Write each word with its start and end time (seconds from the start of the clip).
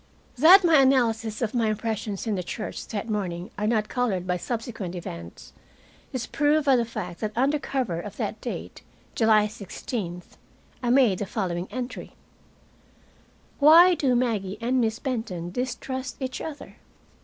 That 0.35 0.63
my 0.63 0.77
analysis 0.77 1.43
of 1.43 1.53
my 1.53 1.69
impressions 1.69 2.25
in 2.25 2.33
the 2.33 2.41
church 2.41 2.87
that 2.87 3.07
morning 3.07 3.51
are 3.55 3.67
not 3.67 3.87
colored 3.87 4.25
by 4.25 4.35
subsequent 4.35 4.95
events 4.95 5.53
is 6.11 6.25
proved 6.25 6.65
by 6.65 6.75
the 6.75 6.85
fact 6.85 7.19
that 7.19 7.31
under 7.35 7.59
cover 7.59 7.99
of 7.99 8.17
that 8.17 8.41
date, 8.41 8.81
July 9.13 9.45
16th, 9.45 10.37
I 10.81 10.89
made 10.89 11.19
the 11.19 11.27
following 11.27 11.67
entry: 11.69 12.15
"Why 13.59 13.93
do 13.93 14.15
Maggie 14.15 14.57
and 14.59 14.81
Miss 14.81 14.97
Benton 14.97 15.51
distrust 15.51 16.15
each 16.19 16.41
other?" 16.41 16.77